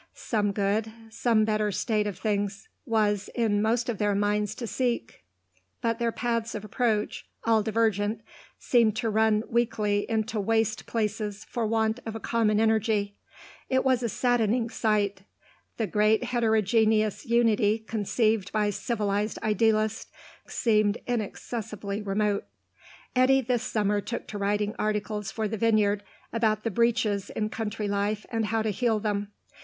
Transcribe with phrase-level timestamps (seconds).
[0.15, 5.23] Some good, some better state of things, was in most of their minds to seek;
[5.79, 8.21] but their paths of approach, all divergent,
[8.57, 13.15] seemed to run weakly into waste places for want of a common energy.
[13.69, 15.21] It was a saddening sight.
[15.77, 20.09] The great heterogeneous unity conceived by civilised idealists
[20.47, 22.45] seemed inaccessibly remote.
[23.15, 26.01] Eddy this summer took to writing articles for the Vineyard
[26.33, 29.31] about the breaches in country life and how to heal them.